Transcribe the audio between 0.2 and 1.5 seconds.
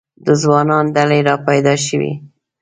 د ځوانانو ډلې را